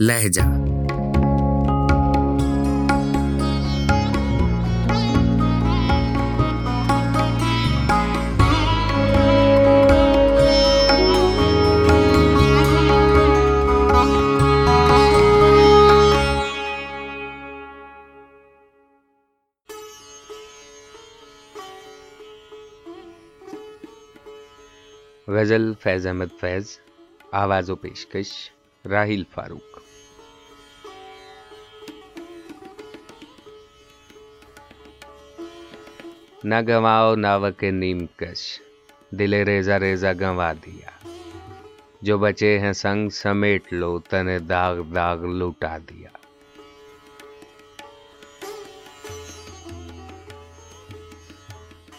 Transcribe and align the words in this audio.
لہجہ۔ 0.00 0.40
غزل 25.28 25.72
فیض 25.80 26.06
احمد 26.06 26.40
فیض 26.40 26.78
آواز 27.32 27.70
و 27.70 27.74
پیشکش 27.74 28.50
راہیل 28.90 29.24
فاروق۔ 29.34 29.87
نہ 36.44 36.54
گنواؤ 36.68 37.14
ناوک 37.14 37.64
نیم 37.64 38.06
کش، 38.16 38.60
دل 39.10 39.34
ریزا 39.34 39.80
ریزا 39.80 40.12
گنوا 40.12 40.52
دیا۔ 40.52 41.08
جو 42.02 42.18
بچے 42.18 42.58
ہیں 42.58 42.72
سنگ 42.72 43.08
سمیٹ 43.08 43.72
لو، 43.72 43.98
تن 43.98 44.28
داغ 44.48 44.80
داغ 44.94 45.24
لوٹا 45.24 45.78
دیا۔ 45.78 46.08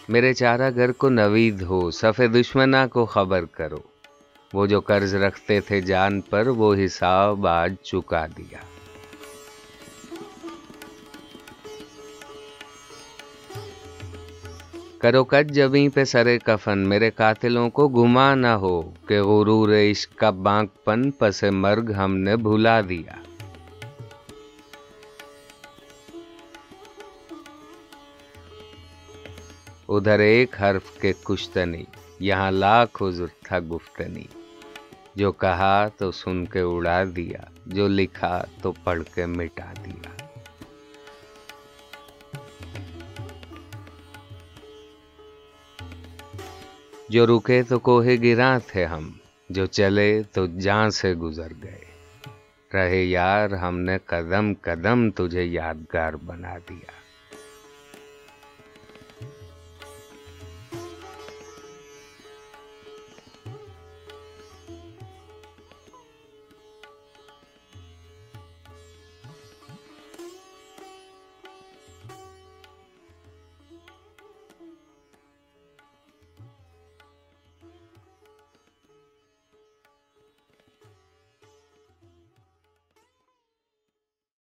میرے 0.08 0.34
چارہ 0.34 0.70
گھر 0.74 0.92
کو 0.92 1.08
نوید 1.08 1.62
ہو 1.62 1.90
صفے 1.90 2.28
دشمنا 2.28 2.86
کو 2.86 3.06
خبر 3.06 3.44
کرو۔ 3.44 3.78
وہ 4.52 4.66
جو 4.66 4.80
قرض 4.80 5.14
رکھتے 5.14 5.60
تھے 5.60 5.80
جان 5.80 6.20
پر، 6.20 6.46
وہ 6.46 6.74
حساب 6.84 7.46
آج 7.46 7.74
چکا 7.82 8.26
دیا۔ 8.26 8.79
کرو 15.00 15.24
کٹ 15.24 15.50
جبیں 15.50 15.88
پہ 15.88 16.04
سرے 16.04 16.38
کفن، 16.38 16.78
میرے 16.78 17.10
قاتلوں 17.10 17.70
کو 17.70 17.88
گما 17.88 18.34
نہ 18.34 18.46
ہو 18.46 18.90
کہ 19.08 19.22
غرور 19.22 19.68
عشق 19.68 20.18
کا 20.18 20.30
بانک 20.30 20.84
پن 20.84 21.10
پس 21.10 21.44
مرگ 21.44 21.92
ہم 21.92 22.16
نے 22.16 22.36
بھلا 22.36 22.80
دیا۔ 22.80 23.12
ادھر 29.88 30.18
ایک 30.18 30.56
حرف 30.60 31.00
کے 31.00 31.12
کشتنی، 31.24 31.84
یہاں 32.20 32.50
لاکھ 32.50 33.02
حضر 33.02 33.26
تھا 33.44 33.58
گفتنی۔ 33.58 34.24
جو 35.14 35.32
کہا 35.32 35.88
تو 35.88 36.12
سن 36.12 36.44
کے 36.44 36.60
اڑا 36.60 37.02
دیا، 37.16 37.40
جو 37.66 37.88
لکھا 37.88 38.44
تو 38.62 38.72
پڑھ 38.72 39.02
کے 39.14 39.26
مٹا 39.26 39.72
دیا۔ 39.84 40.09
جو 47.10 47.26
رکے 47.26 47.62
تو 47.62 47.78
کوہ 47.78 48.04
گراں 48.22 48.58
تھے 48.66 48.84
ہم، 48.84 49.10
جو 49.50 49.66
چلے 49.66 50.22
تو 50.32 50.46
جان 50.46 50.90
سے 50.90 51.14
گزر 51.14 51.48
گئے۔ 51.62 51.78
رہے 52.74 53.04
یار، 53.04 53.50
ہم 53.50 53.80
نے 53.80 53.98
قدم 54.06 54.52
قدم 54.54 55.10
تجھے 55.10 55.44
یادگار 55.44 56.12
بنا 56.12 56.54
دیا۔ 56.68 56.90